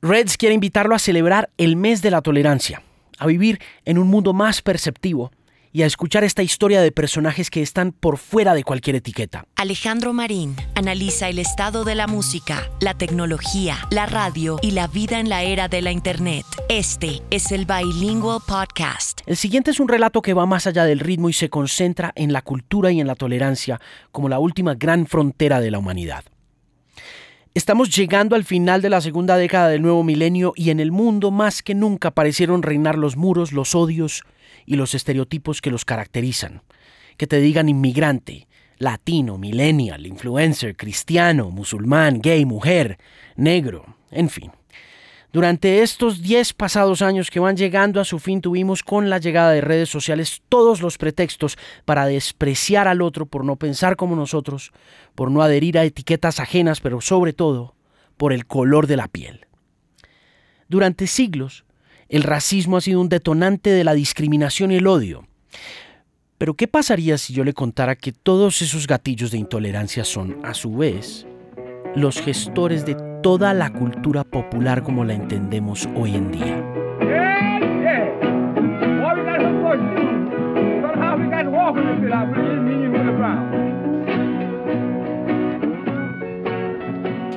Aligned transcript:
Reds 0.00 0.36
quiere 0.36 0.54
invitarlo 0.54 0.94
a 0.94 1.00
celebrar 1.00 1.50
el 1.58 1.74
mes 1.74 2.02
de 2.02 2.12
la 2.12 2.22
tolerancia, 2.22 2.82
a 3.18 3.26
vivir 3.26 3.58
en 3.84 3.98
un 3.98 4.06
mundo 4.06 4.32
más 4.32 4.62
perceptivo 4.62 5.32
y 5.72 5.82
a 5.82 5.86
escuchar 5.86 6.22
esta 6.22 6.44
historia 6.44 6.80
de 6.80 6.92
personajes 6.92 7.50
que 7.50 7.62
están 7.62 7.90
por 7.90 8.16
fuera 8.16 8.54
de 8.54 8.62
cualquier 8.62 8.94
etiqueta. 8.94 9.44
Alejandro 9.56 10.12
Marín 10.12 10.54
analiza 10.76 11.28
el 11.28 11.40
estado 11.40 11.82
de 11.82 11.96
la 11.96 12.06
música, 12.06 12.70
la 12.80 12.94
tecnología, 12.94 13.76
la 13.90 14.06
radio 14.06 14.60
y 14.62 14.70
la 14.70 14.86
vida 14.86 15.18
en 15.18 15.28
la 15.28 15.42
era 15.42 15.66
de 15.66 15.82
la 15.82 15.90
Internet. 15.90 16.46
Este 16.68 17.20
es 17.30 17.50
el 17.50 17.66
Bilingual 17.66 18.38
Podcast. 18.46 19.22
El 19.26 19.36
siguiente 19.36 19.72
es 19.72 19.80
un 19.80 19.88
relato 19.88 20.22
que 20.22 20.32
va 20.32 20.46
más 20.46 20.68
allá 20.68 20.84
del 20.84 21.00
ritmo 21.00 21.28
y 21.28 21.32
se 21.32 21.50
concentra 21.50 22.12
en 22.14 22.32
la 22.32 22.42
cultura 22.42 22.92
y 22.92 23.00
en 23.00 23.08
la 23.08 23.16
tolerancia 23.16 23.80
como 24.12 24.28
la 24.28 24.38
última 24.38 24.76
gran 24.76 25.08
frontera 25.08 25.60
de 25.60 25.72
la 25.72 25.80
humanidad. 25.80 26.22
Estamos 27.58 27.90
llegando 27.90 28.36
al 28.36 28.44
final 28.44 28.82
de 28.82 28.88
la 28.88 29.00
segunda 29.00 29.36
década 29.36 29.66
del 29.66 29.82
nuevo 29.82 30.04
milenio 30.04 30.52
y 30.54 30.70
en 30.70 30.78
el 30.78 30.92
mundo 30.92 31.32
más 31.32 31.60
que 31.60 31.74
nunca 31.74 32.12
parecieron 32.12 32.62
reinar 32.62 32.96
los 32.96 33.16
muros, 33.16 33.50
los 33.50 33.74
odios 33.74 34.22
y 34.64 34.76
los 34.76 34.94
estereotipos 34.94 35.60
que 35.60 35.72
los 35.72 35.84
caracterizan. 35.84 36.62
Que 37.16 37.26
te 37.26 37.40
digan 37.40 37.68
inmigrante, 37.68 38.46
latino, 38.78 39.38
millennial, 39.38 40.06
influencer, 40.06 40.76
cristiano, 40.76 41.50
musulmán, 41.50 42.20
gay, 42.20 42.44
mujer, 42.44 42.96
negro, 43.34 43.96
en 44.12 44.28
fin. 44.28 44.52
Durante 45.30 45.82
estos 45.82 46.22
10 46.22 46.54
pasados 46.54 47.02
años 47.02 47.30
que 47.30 47.38
van 47.38 47.56
llegando 47.56 48.00
a 48.00 48.04
su 48.04 48.18
fin 48.18 48.40
tuvimos 48.40 48.82
con 48.82 49.10
la 49.10 49.18
llegada 49.18 49.50
de 49.52 49.60
redes 49.60 49.90
sociales 49.90 50.40
todos 50.48 50.80
los 50.80 50.96
pretextos 50.96 51.58
para 51.84 52.06
despreciar 52.06 52.88
al 52.88 53.02
otro 53.02 53.26
por 53.26 53.44
no 53.44 53.56
pensar 53.56 53.96
como 53.96 54.16
nosotros, 54.16 54.72
por 55.14 55.30
no 55.30 55.42
adherir 55.42 55.76
a 55.76 55.84
etiquetas 55.84 56.40
ajenas, 56.40 56.80
pero 56.80 57.02
sobre 57.02 57.34
todo 57.34 57.74
por 58.16 58.32
el 58.32 58.46
color 58.46 58.86
de 58.86 58.96
la 58.96 59.08
piel. 59.08 59.46
Durante 60.66 61.06
siglos, 61.06 61.66
el 62.08 62.22
racismo 62.22 62.78
ha 62.78 62.80
sido 62.80 63.00
un 63.00 63.10
detonante 63.10 63.68
de 63.68 63.84
la 63.84 63.92
discriminación 63.92 64.72
y 64.72 64.76
el 64.76 64.86
odio. 64.86 65.28
Pero 66.38 66.54
¿qué 66.54 66.68
pasaría 66.68 67.18
si 67.18 67.34
yo 67.34 67.44
le 67.44 67.52
contara 67.52 67.96
que 67.96 68.12
todos 68.12 68.62
esos 68.62 68.86
gatillos 68.86 69.30
de 69.30 69.38
intolerancia 69.38 70.04
son, 70.04 70.38
a 70.42 70.54
su 70.54 70.74
vez, 70.74 71.26
los 71.94 72.20
gestores 72.20 72.86
de 72.86 72.94
toda 73.22 73.52
la 73.54 73.72
cultura 73.72 74.24
popular 74.24 74.82
como 74.82 75.04
la 75.04 75.14
entendemos 75.14 75.88
hoy 75.94 76.14
en 76.16 76.30
día. 76.30 76.64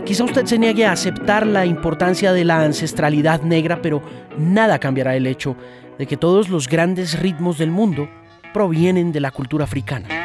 Quizá 0.06 0.26
usted 0.26 0.46
se 0.46 0.60
niegue 0.60 0.86
a 0.86 0.92
aceptar 0.92 1.48
la 1.48 1.66
importancia 1.66 2.34
de 2.34 2.44
la 2.44 2.62
ancestralidad 2.62 3.42
negra, 3.44 3.82
pero 3.82 4.02
nada 4.38 4.78
cambiará 4.78 5.16
el 5.16 5.26
hecho 5.26 5.56
de 5.98 6.06
que 6.06 6.18
todos 6.18 6.50
los 6.50 6.68
grandes 6.68 7.20
ritmos 7.20 7.58
del 7.58 7.72
mundo 7.72 8.10
provienen 8.54 9.12
de 9.12 9.22
la 9.22 9.32
cultura 9.32 9.64
africana. 9.64 10.21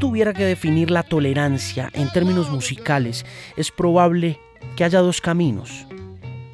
Tuviera 0.00 0.32
que 0.32 0.44
definir 0.44 0.90
la 0.90 1.04
tolerancia 1.04 1.90
en 1.92 2.10
términos 2.10 2.50
musicales, 2.50 3.24
es 3.56 3.70
probable 3.70 4.40
que 4.74 4.82
haya 4.82 5.00
dos 5.00 5.20
caminos. 5.20 5.86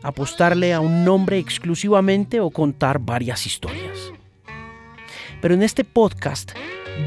Apostarle 0.03 0.75
a 0.75 0.81
un 0.81 1.05
nombre 1.05 1.39
exclusivamente 1.39 2.41
o 2.41 2.51
contar 2.51 2.99
varias 2.99 3.47
historias. 3.47 4.13
Pero 5.41 5.55
en 5.55 5.63
este 5.63 5.85
podcast 5.85 6.53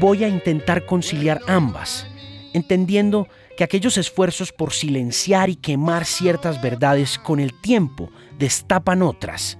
voy 0.00 0.24
a 0.24 0.28
intentar 0.28 0.86
conciliar 0.86 1.42
ambas, 1.46 2.06
entendiendo 2.54 3.28
que 3.56 3.64
aquellos 3.64 3.98
esfuerzos 3.98 4.50
por 4.50 4.72
silenciar 4.72 5.50
y 5.50 5.56
quemar 5.56 6.06
ciertas 6.06 6.62
verdades 6.62 7.18
con 7.18 7.38
el 7.38 7.52
tiempo 7.60 8.10
destapan 8.38 9.02
otras, 9.02 9.58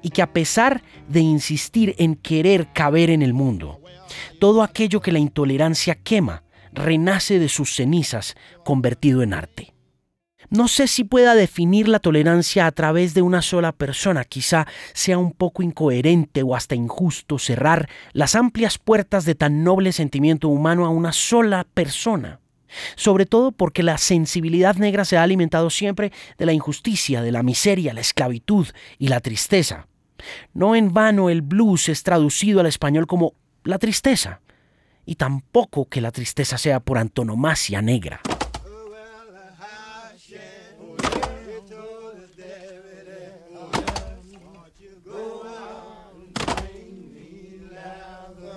y 0.00 0.08
que 0.08 0.22
a 0.22 0.32
pesar 0.32 0.82
de 1.08 1.20
insistir 1.20 1.94
en 1.98 2.14
querer 2.14 2.72
caber 2.72 3.10
en 3.10 3.20
el 3.20 3.34
mundo, 3.34 3.81
todo 4.38 4.62
aquello 4.62 5.00
que 5.00 5.12
la 5.12 5.18
intolerancia 5.18 5.94
quema 5.94 6.44
renace 6.72 7.38
de 7.38 7.48
sus 7.48 7.74
cenizas 7.74 8.34
convertido 8.64 9.22
en 9.22 9.34
arte. 9.34 9.74
No 10.50 10.68
sé 10.68 10.86
si 10.86 11.04
pueda 11.04 11.34
definir 11.34 11.88
la 11.88 11.98
tolerancia 11.98 12.66
a 12.66 12.72
través 12.72 13.14
de 13.14 13.22
una 13.22 13.40
sola 13.40 13.72
persona, 13.72 14.24
quizá 14.24 14.66
sea 14.92 15.16
un 15.16 15.32
poco 15.32 15.62
incoherente 15.62 16.42
o 16.42 16.54
hasta 16.54 16.74
injusto 16.74 17.38
cerrar 17.38 17.88
las 18.12 18.34
amplias 18.34 18.78
puertas 18.78 19.24
de 19.24 19.34
tan 19.34 19.64
noble 19.64 19.92
sentimiento 19.92 20.48
humano 20.48 20.84
a 20.84 20.90
una 20.90 21.12
sola 21.12 21.66
persona 21.72 22.42
sobre 22.96 23.26
todo 23.26 23.52
porque 23.52 23.82
la 23.82 23.98
sensibilidad 23.98 24.76
negra 24.76 25.04
se 25.04 25.16
ha 25.16 25.22
alimentado 25.22 25.70
siempre 25.70 26.12
de 26.38 26.46
la 26.46 26.52
injusticia, 26.52 27.22
de 27.22 27.32
la 27.32 27.42
miseria, 27.42 27.92
la 27.92 28.00
esclavitud 28.00 28.66
y 28.98 29.08
la 29.08 29.20
tristeza. 29.20 29.88
No 30.54 30.76
en 30.76 30.92
vano 30.92 31.30
el 31.30 31.42
blues 31.42 31.88
es 31.88 32.02
traducido 32.02 32.60
al 32.60 32.66
español 32.66 33.06
como 33.06 33.34
la 33.64 33.78
tristeza, 33.78 34.40
y 35.04 35.16
tampoco 35.16 35.88
que 35.88 36.00
la 36.00 36.10
tristeza 36.10 36.58
sea 36.58 36.80
por 36.80 36.98
antonomasia 36.98 37.82
negra. 37.82 38.20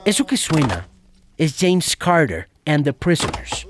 Eso 0.05 0.25
que 0.27 0.37
suena 0.37 0.87
es 1.35 1.55
James 1.59 1.95
Carter 1.97 2.47
and 2.65 2.83
the 2.83 2.93
Prisoners. 2.93 3.67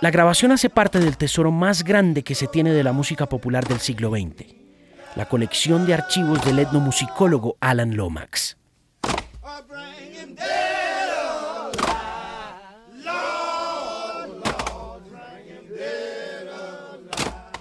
La 0.00 0.10
grabación 0.10 0.50
hace 0.50 0.68
parte 0.68 0.98
del 0.98 1.16
tesoro 1.16 1.52
más 1.52 1.84
grande 1.84 2.24
que 2.24 2.34
se 2.34 2.48
tiene 2.48 2.72
de 2.72 2.82
la 2.82 2.92
música 2.92 3.26
popular 3.26 3.66
del 3.66 3.78
siglo 3.78 4.10
XX, 4.10 4.63
la 5.16 5.26
colección 5.26 5.86
de 5.86 5.94
archivos 5.94 6.44
del 6.44 6.58
etnomusicólogo 6.58 7.56
Alan 7.60 7.96
Lomax. 7.96 8.56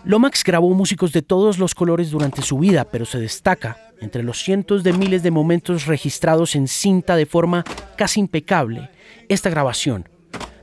Lomax 0.06 0.44
grabó 0.44 0.70
músicos 0.74 1.14
de 1.14 1.22
todos 1.22 1.60
los 1.60 1.74
colores 1.74 2.12
durante 2.12 2.42
su 2.42 2.60
vida, 2.60 2.84
pero 2.84 3.06
se 3.06 3.20
destaca, 3.20 3.78
entre 4.02 4.22
los 4.22 4.44
cientos 4.44 4.84
de 4.84 4.92
miles 4.92 5.24
de 5.24 5.32
momentos 5.32 5.86
registrados 5.86 6.56
en 6.56 6.68
cinta 6.68 7.16
de 7.16 7.26
forma 7.26 7.64
casi 7.96 8.20
impecable, 8.20 8.90
esta 9.30 9.50
grabación 9.50 10.10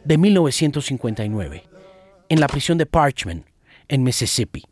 de 0.04 0.18
1959 0.18 1.64
en 2.28 2.40
la 2.40 2.48
prisión 2.48 2.78
de 2.78 2.86
Parchment, 2.86 3.46
en 3.88 4.02
Mississippi. 4.02 4.69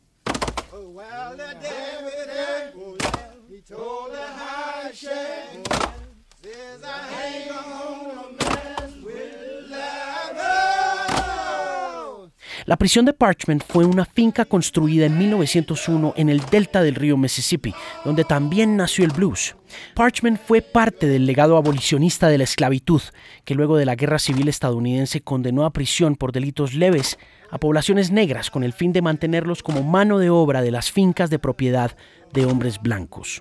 La 12.68 12.76
prisión 12.76 13.06
de 13.06 13.14
Parchment 13.14 13.64
fue 13.66 13.86
una 13.86 14.04
finca 14.04 14.44
construida 14.44 15.06
en 15.06 15.16
1901 15.16 16.12
en 16.18 16.28
el 16.28 16.40
delta 16.50 16.82
del 16.82 16.96
río 16.96 17.16
Mississippi, 17.16 17.72
donde 18.04 18.24
también 18.24 18.76
nació 18.76 19.06
el 19.06 19.10
blues. 19.10 19.56
Parchment 19.94 20.38
fue 20.38 20.60
parte 20.60 21.06
del 21.06 21.24
legado 21.24 21.56
abolicionista 21.56 22.28
de 22.28 22.36
la 22.36 22.44
esclavitud, 22.44 23.00
que 23.46 23.54
luego 23.54 23.78
de 23.78 23.86
la 23.86 23.94
Guerra 23.94 24.18
Civil 24.18 24.48
estadounidense 24.48 25.22
condenó 25.22 25.64
a 25.64 25.72
prisión 25.72 26.14
por 26.14 26.30
delitos 26.30 26.74
leves 26.74 27.18
a 27.50 27.56
poblaciones 27.56 28.10
negras 28.10 28.50
con 28.50 28.62
el 28.62 28.74
fin 28.74 28.92
de 28.92 29.00
mantenerlos 29.00 29.62
como 29.62 29.82
mano 29.82 30.18
de 30.18 30.28
obra 30.28 30.60
de 30.60 30.70
las 30.70 30.92
fincas 30.92 31.30
de 31.30 31.38
propiedad 31.38 31.96
de 32.34 32.44
hombres 32.44 32.82
blancos. 32.82 33.40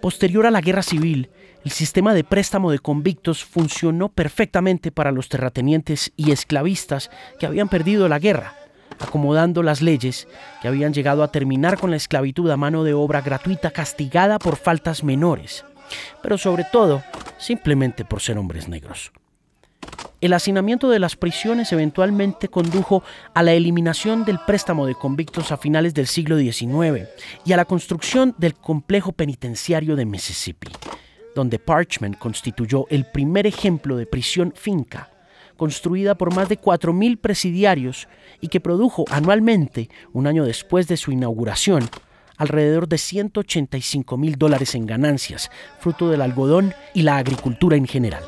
Posterior 0.00 0.46
a 0.46 0.50
la 0.50 0.62
Guerra 0.62 0.82
Civil, 0.82 1.28
el 1.64 1.70
sistema 1.70 2.14
de 2.14 2.24
préstamo 2.24 2.70
de 2.70 2.78
convictos 2.78 3.44
funcionó 3.44 4.08
perfectamente 4.08 4.92
para 4.92 5.12
los 5.12 5.28
terratenientes 5.28 6.12
y 6.16 6.30
esclavistas 6.30 7.10
que 7.38 7.46
habían 7.46 7.68
perdido 7.68 8.08
la 8.08 8.18
guerra, 8.18 8.54
acomodando 9.00 9.62
las 9.62 9.82
leyes 9.82 10.28
que 10.62 10.68
habían 10.68 10.92
llegado 10.92 11.22
a 11.22 11.32
terminar 11.32 11.78
con 11.78 11.90
la 11.90 11.96
esclavitud 11.96 12.50
a 12.50 12.56
mano 12.56 12.84
de 12.84 12.94
obra 12.94 13.20
gratuita 13.20 13.70
castigada 13.70 14.38
por 14.38 14.56
faltas 14.56 15.04
menores, 15.04 15.64
pero 16.22 16.38
sobre 16.38 16.64
todo 16.64 17.02
simplemente 17.38 18.04
por 18.04 18.20
ser 18.20 18.38
hombres 18.38 18.68
negros. 18.68 19.12
El 20.20 20.32
hacinamiento 20.32 20.88
de 20.90 20.98
las 20.98 21.14
prisiones 21.14 21.72
eventualmente 21.72 22.48
condujo 22.48 23.04
a 23.34 23.42
la 23.44 23.52
eliminación 23.52 24.24
del 24.24 24.40
préstamo 24.40 24.86
de 24.86 24.96
convictos 24.96 25.52
a 25.52 25.56
finales 25.56 25.94
del 25.94 26.08
siglo 26.08 26.36
XIX 26.38 27.08
y 27.44 27.52
a 27.52 27.56
la 27.56 27.64
construcción 27.64 28.34
del 28.36 28.54
complejo 28.54 29.12
penitenciario 29.12 29.94
de 29.94 30.06
Mississippi, 30.06 30.72
donde 31.38 31.60
Parchment 31.60 32.18
constituyó 32.18 32.86
el 32.90 33.04
primer 33.04 33.46
ejemplo 33.46 33.96
de 33.96 34.06
prisión 34.06 34.52
finca 34.56 35.08
construida 35.56 36.16
por 36.16 36.34
más 36.34 36.48
de 36.48 36.60
4.000 36.60 37.18
presidiarios 37.20 38.08
y 38.40 38.48
que 38.48 38.60
produjo 38.60 39.04
anualmente, 39.10 39.88
un 40.12 40.26
año 40.26 40.44
después 40.44 40.88
de 40.88 40.96
su 40.96 41.12
inauguración, 41.12 41.88
alrededor 42.36 42.88
de 42.88 42.98
185 42.98 44.16
mil 44.16 44.36
dólares 44.36 44.74
en 44.74 44.86
ganancias, 44.86 45.50
fruto 45.80 46.10
del 46.10 46.22
algodón 46.22 46.74
y 46.94 47.02
la 47.02 47.18
agricultura 47.18 47.76
en 47.76 47.86
general. 47.86 48.24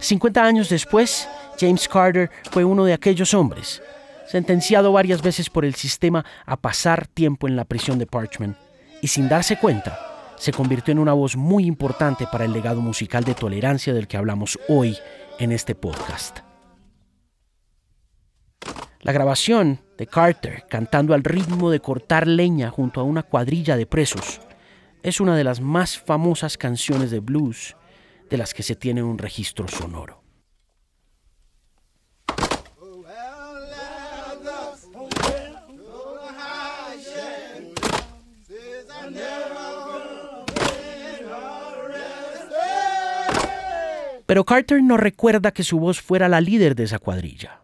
50 0.00 0.42
años 0.42 0.68
después, 0.70 1.28
James 1.60 1.86
Carter 1.88 2.30
fue 2.50 2.64
uno 2.64 2.84
de 2.84 2.94
aquellos 2.94 3.34
hombres, 3.34 3.82
sentenciado 4.26 4.92
varias 4.92 5.22
veces 5.22 5.50
por 5.50 5.64
el 5.66 5.74
sistema 5.74 6.24
a 6.46 6.56
pasar 6.56 7.06
tiempo 7.06 7.46
en 7.46 7.56
la 7.56 7.66
prisión 7.66 7.98
de 7.98 8.06
Parchment, 8.06 8.56
y 9.02 9.08
sin 9.08 9.28
darse 9.28 9.58
cuenta, 9.58 10.07
se 10.38 10.52
convirtió 10.52 10.92
en 10.92 10.98
una 10.98 11.12
voz 11.12 11.36
muy 11.36 11.66
importante 11.66 12.26
para 12.30 12.44
el 12.44 12.52
legado 12.52 12.80
musical 12.80 13.24
de 13.24 13.34
tolerancia 13.34 13.92
del 13.92 14.06
que 14.06 14.16
hablamos 14.16 14.58
hoy 14.68 14.96
en 15.38 15.52
este 15.52 15.74
podcast. 15.74 16.40
La 19.00 19.12
grabación 19.12 19.80
de 19.96 20.06
Carter 20.06 20.64
cantando 20.68 21.14
al 21.14 21.22
ritmo 21.24 21.70
de 21.70 21.80
cortar 21.80 22.26
leña 22.26 22.70
junto 22.70 23.00
a 23.00 23.04
una 23.04 23.22
cuadrilla 23.22 23.76
de 23.76 23.86
presos 23.86 24.40
es 25.02 25.20
una 25.20 25.36
de 25.36 25.44
las 25.44 25.60
más 25.60 25.98
famosas 25.98 26.58
canciones 26.58 27.10
de 27.10 27.20
blues 27.20 27.76
de 28.28 28.36
las 28.36 28.54
que 28.54 28.62
se 28.62 28.74
tiene 28.74 29.02
un 29.02 29.18
registro 29.18 29.68
sonoro. 29.68 30.17
Pero 44.28 44.44
Carter 44.44 44.82
no 44.82 44.98
recuerda 44.98 45.52
que 45.52 45.62
su 45.62 45.80
voz 45.80 46.02
fuera 46.02 46.28
la 46.28 46.42
líder 46.42 46.74
de 46.74 46.84
esa 46.84 46.98
cuadrilla. 46.98 47.62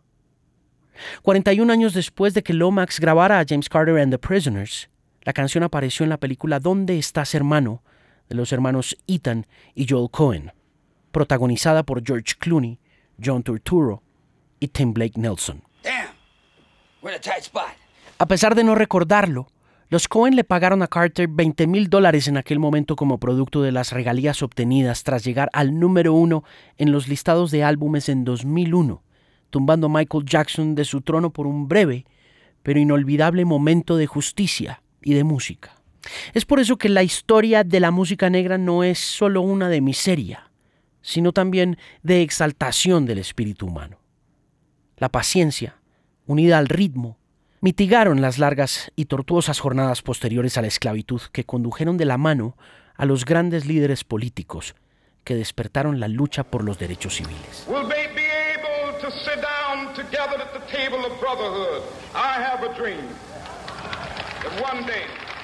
41 1.20 1.70
años 1.70 1.93
después 1.93 2.32
de 2.32 2.43
que 2.43 2.55
Lomax 2.55 3.00
grabara 3.00 3.38
a 3.38 3.44
James 3.46 3.69
Carter 3.69 3.99
and 3.99 4.11
the 4.11 4.19
Prisoners, 4.19 4.88
la 5.25 5.34
canción 5.34 5.62
apareció 5.62 6.05
en 6.05 6.08
la 6.08 6.16
película 6.16 6.61
¿Dónde 6.61 6.99
estás 6.99 7.34
hermano? 7.34 7.82
de 8.31 8.34
los 8.37 8.50
hermanos 8.50 8.96
Ethan 9.06 9.46
y 9.75 9.87
Joel 9.87 10.11
Cohen, 10.11 10.52
protagonizada 11.12 11.82
por 11.82 12.02
George 12.02 12.37
Clooney, 12.38 12.78
John 13.22 13.43
Turturro 13.43 14.02
y 14.58 14.69
Tim 14.69 14.94
Blake 14.94 15.20
Nelson. 15.20 15.62
A 18.17 18.26
pesar 18.26 18.55
de 18.55 18.64
no 18.64 18.75
recordarlo, 18.75 19.49
los 19.94 20.08
Cohen 20.08 20.35
le 20.35 20.43
pagaron 20.43 20.82
a 20.82 20.88
Carter 20.88 21.29
20 21.29 21.69
mil 21.69 21.88
dólares 21.88 22.26
en 22.26 22.37
aquel 22.37 22.58
momento 22.58 22.96
como 22.96 23.20
producto 23.20 23.62
de 23.62 23.70
las 23.70 23.93
regalías 23.93 24.43
obtenidas 24.43 25.05
tras 25.05 25.23
llegar 25.23 25.50
al 25.52 25.79
número 25.79 26.14
uno 26.14 26.43
en 26.79 26.91
los 26.91 27.06
listados 27.06 27.52
de 27.52 27.62
álbumes 27.62 28.08
en 28.08 28.25
2001, 28.25 29.05
tumbando 29.50 29.87
a 29.87 29.91
Michael 29.91 30.25
Jackson 30.25 30.75
de 30.75 30.85
su 30.85 31.02
trono 31.02 31.31
por 31.31 31.46
un 31.46 31.69
breve 31.69 32.06
pero 32.64 32.81
inolvidable 32.81 33.44
momento 33.44 33.96
de 33.96 34.08
justicia 34.08 34.82
y 35.00 35.14
de 35.14 35.23
música. 35.23 35.76
Es 36.32 36.44
por 36.44 36.58
eso 36.58 36.76
que 36.76 36.88
la 36.88 37.05
historia 37.05 37.62
de 37.62 37.79
la 37.79 37.93
música 37.93 38.29
negra 38.29 38.58
no 38.58 38.82
es 38.82 38.99
solo 38.99 39.43
una 39.43 39.69
de 39.69 39.81
miseria, 39.81 40.50
sino 41.02 41.32
también 41.32 41.79
de 42.02 42.23
exaltación 42.23 43.06
del 43.06 43.19
espíritu 43.19 43.67
humano. 43.67 43.99
La 44.96 45.08
paciencia, 45.08 45.76
unida 46.26 46.58
al 46.58 46.67
ritmo, 46.67 47.17
mitigaron 47.64 48.20
las 48.20 48.38
largas 48.38 48.93
y 48.94 49.06
tortuosas 49.06 49.58
jornadas 49.58 50.02
posteriores 50.02 50.58
a 50.58 50.61
la 50.61 50.66
esclavitud 50.66 51.22
que 51.32 51.44
condujeron 51.44 51.96
de 51.96 52.05
la 52.05 52.19
mano 52.19 52.58
a 52.94 53.06
los 53.06 53.25
grandes 53.25 53.64
líderes 53.64 54.05
políticos 54.05 54.75
que 55.25 55.34
despertaron 55.34 55.99
la 55.99 56.08
lucha 56.08 56.44
por 56.44 56.62
los 56.62 56.78
derechos 56.78 57.14
civiles. 57.14 57.66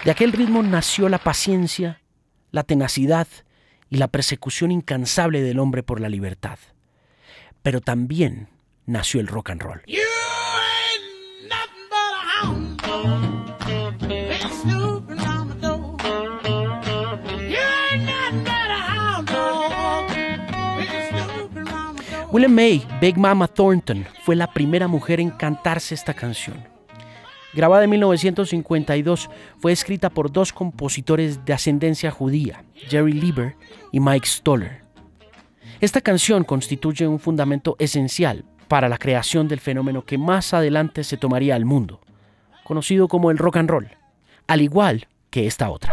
De 0.04 0.10
aquel 0.10 0.32
ritmo 0.32 0.62
nació 0.62 1.08
la 1.08 1.18
paciencia, 1.18 2.02
la 2.50 2.64
tenacidad 2.64 3.28
y 3.88 3.96
la 3.96 4.08
persecución 4.08 4.70
incansable 4.70 5.40
del 5.40 5.58
hombre 5.58 5.82
por 5.82 6.02
la 6.02 6.10
libertad. 6.10 6.58
Pero 7.62 7.80
también 7.80 8.48
nació 8.84 9.22
el 9.22 9.26
rock 9.26 9.48
and 9.48 9.62
roll. 9.62 9.82
William 22.32 22.54
May, 22.54 22.86
Big 23.00 23.18
Mama 23.18 23.48
Thornton, 23.48 24.06
fue 24.22 24.36
la 24.36 24.52
primera 24.52 24.86
mujer 24.86 25.18
en 25.18 25.30
cantarse 25.30 25.96
esta 25.96 26.14
canción. 26.14 26.62
Grabada 27.54 27.82
en 27.82 27.90
1952, 27.90 29.28
fue 29.58 29.72
escrita 29.72 30.10
por 30.10 30.30
dos 30.30 30.52
compositores 30.52 31.44
de 31.44 31.52
ascendencia 31.52 32.12
judía, 32.12 32.64
Jerry 32.74 33.14
Lieber 33.14 33.56
y 33.90 33.98
Mike 33.98 34.28
Stoller. 34.28 34.82
Esta 35.80 36.00
canción 36.00 36.44
constituye 36.44 37.08
un 37.08 37.18
fundamento 37.18 37.74
esencial 37.80 38.44
para 38.68 38.88
la 38.88 38.98
creación 38.98 39.48
del 39.48 39.58
fenómeno 39.58 40.04
que 40.04 40.16
más 40.16 40.54
adelante 40.54 41.02
se 41.02 41.16
tomaría 41.16 41.56
al 41.56 41.64
mundo, 41.64 42.00
conocido 42.62 43.08
como 43.08 43.32
el 43.32 43.38
rock 43.38 43.56
and 43.56 43.70
roll, 43.70 43.90
al 44.46 44.60
igual 44.60 45.08
que 45.30 45.48
esta 45.48 45.68
otra. 45.68 45.92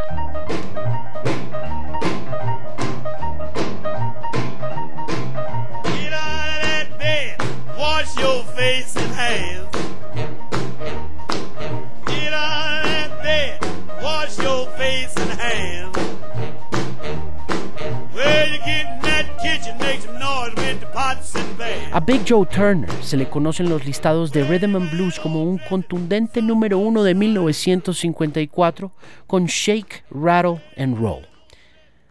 A 21.94 22.00
Big 22.00 22.22
Joe 22.28 22.46
Turner 22.46 22.90
se 23.02 23.18
le 23.18 23.28
conoce 23.28 23.64
en 23.64 23.70
los 23.70 23.86
listados 23.86 24.32
de 24.32 24.44
Rhythm 24.44 24.76
and 24.76 24.92
Blues 24.92 25.20
como 25.20 25.44
un 25.44 25.58
contundente 25.58 26.42
número 26.42 26.78
uno 26.78 27.04
de 27.04 27.16
1954 27.16 28.92
con 29.26 29.46
Shake, 29.46 30.04
Rattle 30.12 30.62
and 30.78 30.98
Roll. 30.98 31.28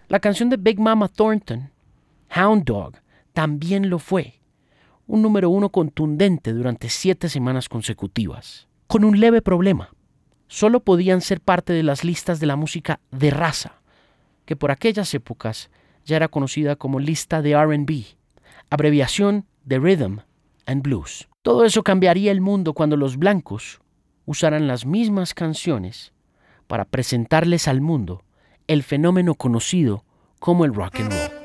La 0.09 0.19
canción 0.19 0.51
de 0.51 0.57
Big 0.57 0.81
Mama 0.81 1.09
Thornton, 1.09 1.71
Hound 2.35 2.65
Dog, 2.65 2.95
también 3.33 3.89
lo 3.89 3.99
fue. 3.99 4.41
Un 5.07 5.23
número 5.23 5.51
uno 5.51 5.71
contundente 5.71 6.53
durante 6.53 6.89
siete 6.89 7.29
semanas 7.29 7.69
consecutivas. 7.69 8.67
Con 8.89 9.05
un 9.05 9.21
leve 9.21 9.41
problema. 9.41 9.91
Solo 10.49 10.81
podían 10.81 11.21
ser 11.21 11.41
parte 11.41 11.73
de 11.73 11.85
las 11.85 12.03
listas 12.03 12.41
de 12.41 12.47
la 12.47 12.57
música 12.57 12.99
de 13.13 13.31
raza, 13.31 13.81
que 14.45 14.57
por 14.57 14.73
aquellas 14.73 15.15
épocas 15.15 15.71
ya 16.05 16.17
era 16.17 16.27
conocida 16.27 16.75
como 16.75 16.99
lista 16.99 17.41
de 17.41 17.57
RB, 17.57 18.05
abreviación 18.69 19.47
de 19.65 19.79
Rhythm 19.79 20.19
and 20.67 20.83
Blues. 20.83 21.29
Todo 21.43 21.65
eso 21.65 21.85
cambiaría 21.85 22.33
el 22.33 22.41
mundo 22.41 22.75
cuando 22.75 22.97
los 22.97 23.17
blancos 23.17 23.81
usaran 24.25 24.67
las 24.67 24.87
mismas 24.87 25.35
canciones 25.35 26.13
para 26.67 26.85
presentarles 26.85 27.69
al 27.69 27.81
mundo 27.81 28.25
el 28.67 28.83
fenómeno 28.83 29.37
conocido 29.37 30.05
como 30.41 30.65
el 30.65 30.75
rock 30.75 31.01
and 31.01 31.13
roll. 31.13 31.36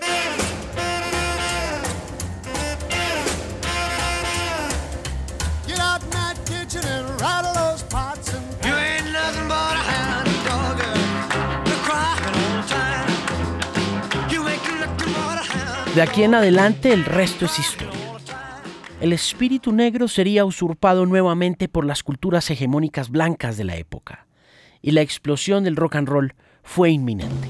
De 15.95 16.01
aquí 16.01 16.23
en 16.23 16.35
adelante 16.35 16.93
el 16.93 17.03
resto 17.03 17.45
es 17.45 17.59
historia. 17.59 17.91
El 19.01 19.11
espíritu 19.11 19.73
negro 19.73 20.07
sería 20.07 20.45
usurpado 20.45 21.05
nuevamente 21.05 21.67
por 21.67 21.85
las 21.85 22.01
culturas 22.01 22.49
hegemónicas 22.49 23.09
blancas 23.09 23.57
de 23.57 23.65
la 23.65 23.75
época, 23.75 24.25
y 24.81 24.91
la 24.91 25.01
explosión 25.01 25.65
del 25.65 25.75
rock 25.75 25.97
and 25.97 26.07
roll 26.07 26.33
fue 26.63 26.91
inminente. 26.91 27.49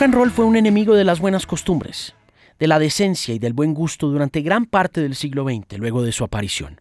Rock 0.00 0.04
and 0.06 0.14
roll 0.14 0.30
fue 0.30 0.46
un 0.46 0.56
enemigo 0.56 0.94
de 0.94 1.04
las 1.04 1.20
buenas 1.20 1.44
costumbres, 1.44 2.14
de 2.58 2.66
la 2.66 2.78
decencia 2.78 3.34
y 3.34 3.38
del 3.38 3.52
buen 3.52 3.74
gusto 3.74 4.08
durante 4.08 4.40
gran 4.40 4.64
parte 4.64 5.02
del 5.02 5.14
siglo 5.14 5.44
XX 5.44 5.76
luego 5.76 6.02
de 6.02 6.10
su 6.10 6.24
aparición. 6.24 6.80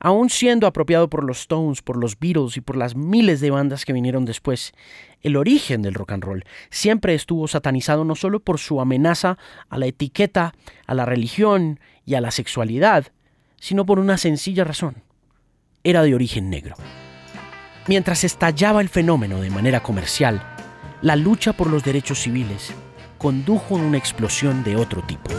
Aún 0.00 0.28
siendo 0.28 0.66
apropiado 0.66 1.08
por 1.08 1.24
los 1.24 1.40
Stones, 1.40 1.80
por 1.80 1.96
los 1.96 2.18
Beatles 2.18 2.58
y 2.58 2.60
por 2.60 2.76
las 2.76 2.94
miles 2.94 3.40
de 3.40 3.50
bandas 3.50 3.86
que 3.86 3.94
vinieron 3.94 4.26
después, 4.26 4.74
el 5.22 5.34
origen 5.34 5.80
del 5.80 5.94
rock 5.94 6.12
and 6.12 6.22
roll 6.22 6.44
siempre 6.68 7.14
estuvo 7.14 7.48
satanizado 7.48 8.04
no 8.04 8.14
solo 8.14 8.40
por 8.40 8.58
su 8.58 8.82
amenaza 8.82 9.38
a 9.70 9.78
la 9.78 9.86
etiqueta, 9.86 10.52
a 10.86 10.94
la 10.94 11.06
religión 11.06 11.80
y 12.04 12.16
a 12.16 12.20
la 12.20 12.32
sexualidad, 12.32 13.06
sino 13.58 13.86
por 13.86 13.98
una 13.98 14.18
sencilla 14.18 14.64
razón. 14.64 15.04
Era 15.84 16.02
de 16.02 16.14
origen 16.14 16.50
negro. 16.50 16.74
Mientras 17.86 18.24
estallaba 18.24 18.82
el 18.82 18.90
fenómeno 18.90 19.40
de 19.40 19.48
manera 19.48 19.82
comercial, 19.82 20.59
la 21.02 21.16
lucha 21.16 21.52
por 21.52 21.68
los 21.68 21.82
derechos 21.82 22.18
civiles 22.18 22.72
condujo 23.18 23.76
a 23.76 23.80
una 23.80 23.98
explosión 23.98 24.62
de 24.62 24.76
otro 24.76 25.02
tipo. 25.02 25.30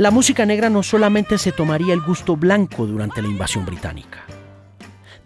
La 0.00 0.10
música 0.10 0.46
negra 0.46 0.70
no 0.70 0.82
solamente 0.82 1.36
se 1.36 1.52
tomaría 1.52 1.92
el 1.92 2.00
gusto 2.00 2.34
blanco 2.34 2.86
durante 2.86 3.20
la 3.20 3.28
invasión 3.28 3.66
británica, 3.66 4.24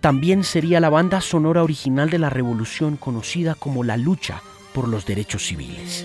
también 0.05 0.45
sería 0.45 0.81
la 0.81 0.91
banda 0.91 1.23
sonora 1.23 1.63
original 1.63 2.11
de 2.11 2.19
la 2.19 2.29
revolución 2.29 2.99
conocida 2.99 3.55
como 3.55 3.85
la 3.85 3.97
lucha 3.97 4.43
por 4.75 4.87
los 4.87 5.07
derechos 5.07 5.47
civiles. 5.47 6.05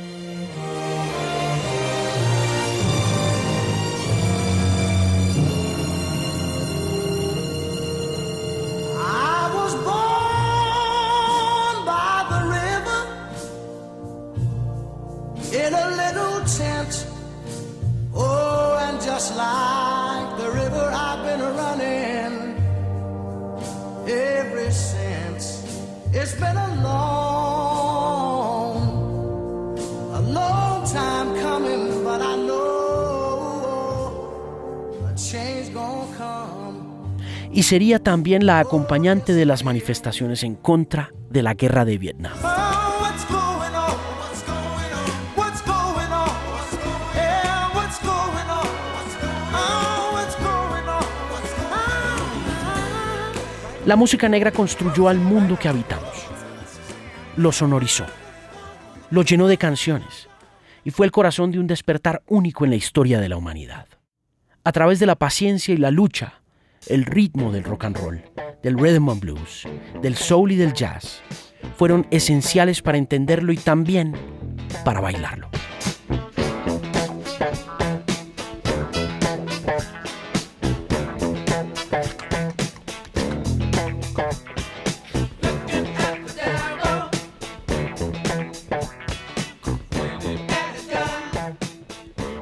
Y 37.60 37.63
sería 37.63 38.00
también 38.00 38.46
la 38.46 38.60
acompañante 38.60 39.34
de 39.34 39.46
las 39.46 39.66
manifestaciones 39.66 40.44
en 40.44 40.56
contra 40.56 41.12
de 41.30 41.44
la 41.44 41.56
guerra 41.56 41.84
de 41.84 41.98
Vietnam. 41.98 42.32
La 53.86 53.98
música 53.98 54.30
negra 54.30 54.51
construyó 54.54 55.10
al 55.10 55.18
mundo 55.18 55.60
que 55.60 55.68
habitamos, 55.68 56.28
lo 57.36 57.51
sonorizó, 57.51 58.06
lo 59.12 59.24
llenó 59.24 59.50
de 59.50 59.58
canciones. 59.58 60.30
Y 60.86 60.92
fue 60.92 61.06
el 61.06 61.12
corazón 61.12 61.51
de 61.51 61.60
un 61.60 61.68
despertar 61.68 62.24
único 62.25 62.63
en 62.63 62.70
la 62.70 62.78
historia 62.78 63.20
de 63.20 63.28
la 63.28 63.36
humanidad. 63.36 63.88
A 64.63 64.72
través 64.72 65.00
de 65.00 65.08
la 65.08 65.16
paciencia 65.16 65.74
y 65.74 65.78
la 65.78 65.92
lucha, 65.92 66.38
el 66.88 67.05
ritmo 67.05 67.51
del 67.51 67.63
rock 67.63 67.86
and 67.86 67.98
roll, 67.98 68.21
del 68.63 68.77
rhythm 68.77 69.09
and 69.09 69.19
blues, 69.19 69.67
del 70.01 70.15
soul 70.15 70.51
y 70.51 70.55
del 70.55 70.74
jazz 70.74 71.21
fueron 71.77 72.07
esenciales 72.12 72.81
para 72.81 72.98
entenderlo 72.98 73.51
y 73.51 73.57
también 73.57 74.13
para 74.83 75.00
bailarlo. 75.01 75.50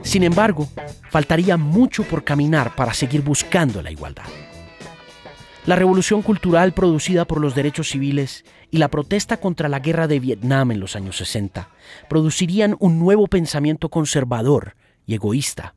Sin 0.04 0.24
embargo, 0.24 0.68
faltaría 1.18 1.58
mucho 1.58 2.04
por 2.04 2.24
caminar 2.24 2.76
para 2.76 2.94
seguir 2.94 3.24
buscando 3.24 3.82
la 3.82 3.90
igualdad. 3.90 4.28
La 5.66 5.76
revolución 5.76 6.22
cultural 6.22 6.74
producida 6.74 7.26
por 7.26 7.42
los 7.42 7.56
derechos 7.56 7.90
civiles 7.90 8.46
y 8.70 8.78
la 8.78 8.90
protesta 8.90 9.38
contra 9.38 9.68
la 9.68 9.80
guerra 9.80 10.08
de 10.08 10.20
Vietnam 10.20 10.70
en 10.70 10.80
los 10.80 10.96
años 10.96 11.18
60 11.18 11.70
producirían 12.08 12.76
un 12.80 13.00
nuevo 13.00 13.26
pensamiento 13.26 13.90
conservador 13.90 14.76
y 15.08 15.16
egoísta. 15.16 15.74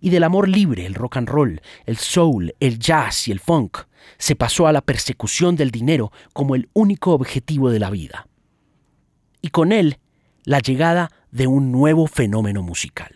Y 0.00 0.08
del 0.08 0.24
amor 0.24 0.48
libre, 0.48 0.86
el 0.86 0.94
rock 0.94 1.18
and 1.18 1.28
roll, 1.28 1.60
el 1.84 1.98
soul, 1.98 2.54
el 2.58 2.78
jazz 2.78 3.28
y 3.28 3.32
el 3.32 3.40
funk, 3.40 3.80
se 4.16 4.34
pasó 4.34 4.66
a 4.66 4.72
la 4.72 4.80
persecución 4.80 5.56
del 5.56 5.72
dinero 5.72 6.10
como 6.32 6.54
el 6.54 6.70
único 6.72 7.12
objetivo 7.12 7.68
de 7.68 7.80
la 7.80 7.90
vida. 7.90 8.28
Y 9.42 9.48
con 9.48 9.72
él, 9.72 9.98
la 10.44 10.60
llegada 10.60 11.10
de 11.30 11.48
un 11.48 11.70
nuevo 11.70 12.06
fenómeno 12.06 12.62
musical. 12.62 13.14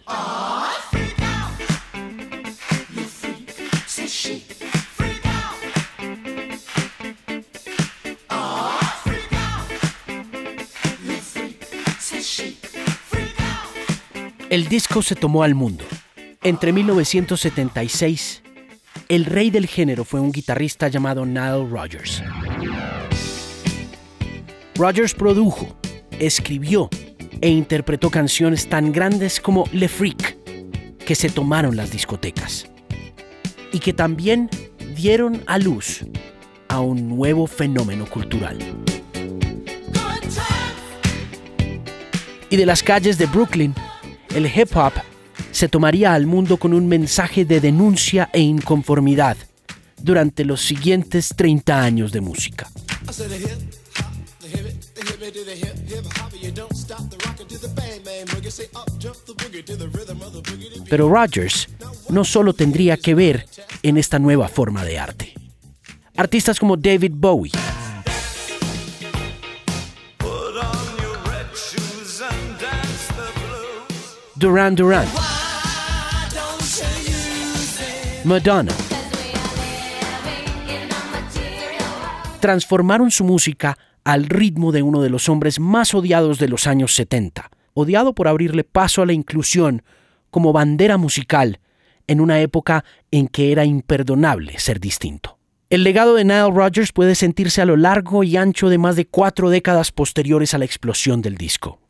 El 14.54 14.68
disco 14.68 15.02
se 15.02 15.16
tomó 15.16 15.42
al 15.42 15.56
mundo. 15.56 15.84
Entre 16.40 16.72
1976, 16.72 18.40
el 19.08 19.24
rey 19.24 19.50
del 19.50 19.66
género 19.66 20.04
fue 20.04 20.20
un 20.20 20.30
guitarrista 20.30 20.86
llamado 20.86 21.26
Nile 21.26 21.68
Rodgers. 21.68 22.22
Rodgers 24.76 25.12
produjo, 25.12 25.76
escribió 26.20 26.88
e 27.40 27.48
interpretó 27.48 28.10
canciones 28.10 28.68
tan 28.68 28.92
grandes 28.92 29.40
como 29.40 29.64
Le 29.72 29.88
Freak, 29.88 30.36
que 31.04 31.16
se 31.16 31.30
tomaron 31.30 31.74
las 31.74 31.90
discotecas, 31.90 32.70
y 33.72 33.80
que 33.80 33.92
también 33.92 34.48
dieron 34.94 35.42
a 35.48 35.58
luz 35.58 36.04
a 36.68 36.78
un 36.78 37.08
nuevo 37.08 37.48
fenómeno 37.48 38.06
cultural. 38.06 38.56
Y 42.50 42.56
de 42.56 42.66
las 42.66 42.84
calles 42.84 43.18
de 43.18 43.26
Brooklyn, 43.26 43.74
el 44.34 44.46
hip 44.46 44.76
hop 44.76 44.92
se 45.52 45.68
tomaría 45.68 46.12
al 46.12 46.26
mundo 46.26 46.56
con 46.56 46.74
un 46.74 46.88
mensaje 46.88 47.44
de 47.44 47.60
denuncia 47.60 48.30
e 48.32 48.40
inconformidad 48.40 49.36
durante 49.96 50.44
los 50.44 50.60
siguientes 50.60 51.30
30 51.36 51.80
años 51.80 52.12
de 52.12 52.20
música. 52.20 52.68
Pero 60.90 61.08
Rogers 61.08 61.68
no 62.08 62.24
solo 62.24 62.52
tendría 62.52 62.96
que 62.96 63.14
ver 63.14 63.46
en 63.82 63.96
esta 63.96 64.18
nueva 64.18 64.48
forma 64.48 64.84
de 64.84 64.98
arte. 64.98 65.34
Artistas 66.16 66.58
como 66.60 66.76
David 66.76 67.12
Bowie, 67.14 67.52
Duran 74.36 74.74
Duran, 74.74 75.06
Madonna, 78.24 78.72
transformaron 82.40 83.12
su 83.12 83.22
música 83.22 83.78
al 84.02 84.24
ritmo 84.24 84.72
de 84.72 84.82
uno 84.82 85.02
de 85.02 85.08
los 85.08 85.28
hombres 85.28 85.60
más 85.60 85.94
odiados 85.94 86.40
de 86.40 86.48
los 86.48 86.66
años 86.66 86.96
70, 86.96 87.48
odiado 87.74 88.12
por 88.12 88.26
abrirle 88.26 88.64
paso 88.64 89.02
a 89.02 89.06
la 89.06 89.12
inclusión 89.12 89.84
como 90.32 90.52
bandera 90.52 90.96
musical 90.96 91.60
en 92.08 92.20
una 92.20 92.40
época 92.40 92.84
en 93.12 93.28
que 93.28 93.52
era 93.52 93.64
imperdonable 93.64 94.58
ser 94.58 94.80
distinto. 94.80 95.38
El 95.70 95.84
legado 95.84 96.16
de 96.16 96.24
Nile 96.24 96.50
Rodgers 96.50 96.90
puede 96.90 97.14
sentirse 97.14 97.62
a 97.62 97.66
lo 97.66 97.76
largo 97.76 98.24
y 98.24 98.36
ancho 98.36 98.68
de 98.68 98.78
más 98.78 98.96
de 98.96 99.06
cuatro 99.06 99.48
décadas 99.48 99.92
posteriores 99.92 100.54
a 100.54 100.58
la 100.58 100.64
explosión 100.64 101.22
del 101.22 101.36
disco. 101.36 101.83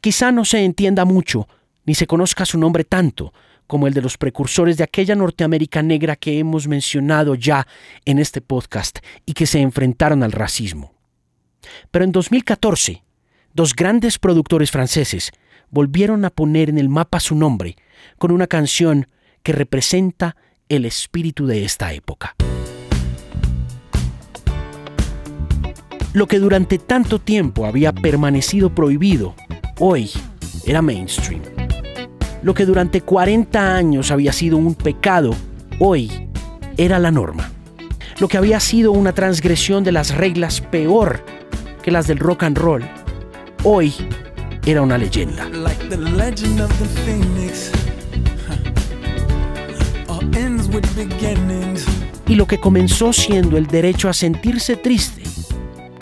Quizá 0.00 0.30
no 0.30 0.44
se 0.44 0.64
entienda 0.64 1.04
mucho, 1.04 1.48
ni 1.84 1.94
se 1.94 2.06
conozca 2.06 2.44
su 2.44 2.56
nombre 2.56 2.84
tanto, 2.84 3.32
como 3.66 3.86
el 3.86 3.94
de 3.94 4.02
los 4.02 4.16
precursores 4.16 4.76
de 4.76 4.84
aquella 4.84 5.16
Norteamérica 5.16 5.82
negra 5.82 6.14
que 6.14 6.38
hemos 6.38 6.68
mencionado 6.68 7.34
ya 7.34 7.66
en 8.04 8.18
este 8.18 8.40
podcast 8.40 8.98
y 9.26 9.32
que 9.34 9.46
se 9.46 9.60
enfrentaron 9.60 10.22
al 10.22 10.32
racismo. 10.32 10.94
Pero 11.90 12.04
en 12.04 12.12
2014, 12.12 13.02
dos 13.52 13.74
grandes 13.74 14.18
productores 14.18 14.70
franceses 14.70 15.32
volvieron 15.70 16.24
a 16.24 16.30
poner 16.30 16.70
en 16.70 16.78
el 16.78 16.88
mapa 16.88 17.18
su 17.18 17.34
nombre 17.34 17.76
con 18.18 18.30
una 18.30 18.46
canción 18.46 19.08
que 19.42 19.52
representa 19.52 20.36
el 20.68 20.84
espíritu 20.84 21.46
de 21.46 21.64
esta 21.64 21.92
época. 21.92 22.36
Lo 26.14 26.26
que 26.26 26.38
durante 26.38 26.78
tanto 26.78 27.18
tiempo 27.18 27.66
había 27.66 27.92
permanecido 27.92 28.74
prohibido, 28.74 29.34
hoy 29.78 30.10
era 30.66 30.82
mainstream. 30.82 31.42
Lo 32.42 32.54
que 32.54 32.64
durante 32.64 33.00
40 33.00 33.74
años 33.74 34.10
había 34.10 34.32
sido 34.32 34.56
un 34.56 34.74
pecado, 34.74 35.34
hoy 35.78 36.28
era 36.76 36.98
la 36.98 37.10
norma. 37.10 37.50
Lo 38.20 38.28
que 38.28 38.36
había 38.36 38.60
sido 38.60 38.92
una 38.92 39.12
transgresión 39.12 39.84
de 39.84 39.92
las 39.92 40.14
reglas 40.14 40.60
peor 40.60 41.24
que 41.82 41.90
las 41.90 42.06
del 42.06 42.18
rock 42.18 42.44
and 42.44 42.58
roll, 42.58 42.84
hoy 43.64 43.92
era 44.66 44.82
una 44.82 44.98
leyenda. 44.98 45.48
Y 52.26 52.34
lo 52.34 52.46
que 52.46 52.60
comenzó 52.60 53.12
siendo 53.12 53.56
el 53.56 53.66
derecho 53.66 54.08
a 54.08 54.12
sentirse 54.12 54.76
triste, 54.76 55.22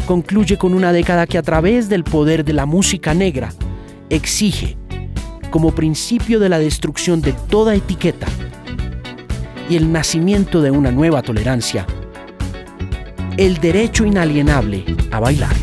concluye 0.07 0.57
con 0.57 0.73
una 0.73 0.93
década 0.93 1.27
que 1.27 1.37
a 1.37 1.43
través 1.43 1.89
del 1.89 2.05
poder 2.05 2.45
de 2.45 2.53
la 2.53 2.65
música 2.65 3.13
negra 3.13 3.53
exige, 4.09 4.79
como 5.51 5.75
principio 5.75 6.39
de 6.39 6.49
la 6.49 6.59
destrucción 6.59 7.21
de 7.21 7.33
toda 7.33 7.75
etiqueta 7.75 8.27
y 9.69 9.77
el 9.77 9.93
nacimiento 9.93 10.63
de 10.63 10.71
una 10.71 10.93
nueva 10.93 11.23
tolerancia, 11.23 11.87
el 13.37 13.59
derecho 13.59 14.07
inalienable 14.07 14.85
a 15.11 15.21
bailar. 15.21 15.55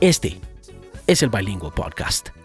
Este 0.00 0.40
es 1.12 1.22
el 1.22 1.28
Bilingual 1.28 1.72
Podcast. 1.74 2.41